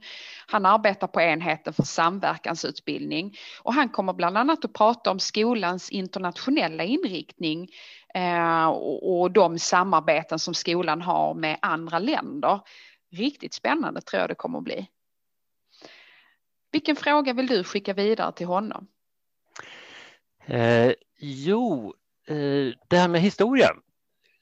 Han 0.47 0.67
arbetar 0.67 1.07
på 1.07 1.21
enheten 1.21 1.73
för 1.73 1.83
samverkansutbildning 1.83 3.37
och 3.63 3.75
han 3.75 3.89
kommer 3.89 4.13
bland 4.13 4.39
annat 4.39 4.65
att 4.65 4.73
prata 4.73 5.11
om 5.11 5.19
skolans 5.19 5.91
internationella 5.91 6.85
inriktning 6.85 7.69
eh, 8.15 8.67
och 9.03 9.31
de 9.31 9.59
samarbeten 9.59 10.39
som 10.39 10.55
skolan 10.55 11.03
har 11.03 11.35
med 11.35 11.59
andra 11.63 11.99
länder. 11.99 12.61
Riktigt 13.13 13.55
spännande 13.55 14.01
tror 14.01 14.21
jag 14.21 14.31
det 14.31 14.35
kommer 14.35 14.59
att 14.59 14.65
bli. 14.65 14.89
Vilken 16.73 16.97
fråga 16.97 17.33
vill 17.33 17.47
du 17.47 17.65
skicka 17.65 17.93
vidare 17.93 18.33
till 18.33 18.47
honom? 18.47 18.87
Eh, 20.47 20.93
jo, 21.19 21.95
eh, 22.27 22.75
det 22.89 22.97
här 22.97 23.09
med 23.09 23.21
historia 23.21 23.71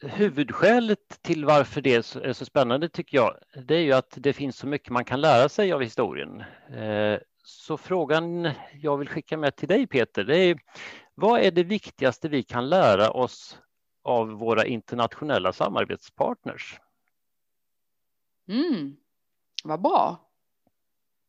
huvudskälet 0.01 1.23
till 1.23 1.45
varför 1.45 1.81
det 1.81 1.95
är 1.95 2.33
så 2.33 2.45
spännande 2.45 2.89
tycker 2.89 3.17
jag, 3.17 3.39
det 3.67 3.75
är 3.75 3.81
ju 3.81 3.93
att 3.93 4.15
det 4.17 4.33
finns 4.33 4.57
så 4.57 4.67
mycket 4.67 4.91
man 4.91 5.05
kan 5.05 5.21
lära 5.21 5.49
sig 5.49 5.73
av 5.73 5.83
historien. 5.83 6.41
Eh, 6.75 7.19
så 7.45 7.77
frågan 7.77 8.51
jag 8.75 8.97
vill 8.97 9.09
skicka 9.09 9.37
med 9.37 9.57
till 9.57 9.69
dig 9.69 9.87
Peter, 9.87 10.25
det 10.25 10.37
är 10.37 10.59
vad 11.15 11.41
är 11.41 11.51
det 11.51 11.65
viktigaste 11.65 12.29
vi 12.29 12.43
kan 12.43 12.69
lära 12.69 13.11
oss 13.11 13.59
av 14.05 14.29
våra 14.29 14.67
internationella 14.67 15.53
samarbetspartners? 15.53 16.81
Mm, 18.49 18.97
vad 19.65 19.83
bra. 19.83 20.29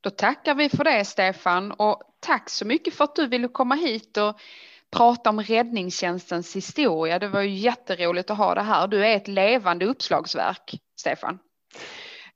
Då 0.01 0.09
tackar 0.09 0.55
vi 0.55 0.69
för 0.69 0.83
det 0.83 1.05
Stefan 1.05 1.71
och 1.71 2.03
tack 2.19 2.49
så 2.49 2.65
mycket 2.65 2.93
för 2.93 3.03
att 3.03 3.15
du 3.15 3.27
ville 3.27 3.47
komma 3.47 3.75
hit 3.75 4.17
och 4.17 4.39
prata 4.91 5.29
om 5.29 5.41
räddningstjänstens 5.41 6.55
historia. 6.55 7.19
Det 7.19 7.27
var 7.27 7.41
ju 7.41 7.49
jätteroligt 7.49 8.29
att 8.29 8.37
ha 8.37 8.55
det 8.55 8.61
här. 8.61 8.87
Du 8.87 9.05
är 9.05 9.15
ett 9.15 9.27
levande 9.27 9.85
uppslagsverk, 9.85 10.81
Stefan. 10.99 11.39